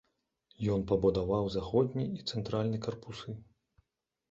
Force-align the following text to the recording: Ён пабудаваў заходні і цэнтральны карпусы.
Ён 0.75 0.85
пабудаваў 0.91 1.51
заходні 1.57 2.05
і 2.17 2.25
цэнтральны 2.29 2.83
карпусы. 2.89 3.39